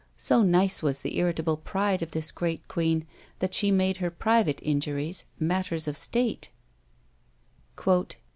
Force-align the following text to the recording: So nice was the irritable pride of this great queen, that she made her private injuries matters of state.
So 0.17 0.41
nice 0.41 0.81
was 0.81 1.01
the 1.01 1.19
irritable 1.19 1.57
pride 1.57 2.01
of 2.01 2.09
this 2.09 2.31
great 2.31 2.67
queen, 2.67 3.05
that 3.37 3.53
she 3.53 3.69
made 3.69 3.97
her 3.97 4.09
private 4.09 4.57
injuries 4.63 5.25
matters 5.39 5.87
of 5.87 5.95
state. 5.95 6.49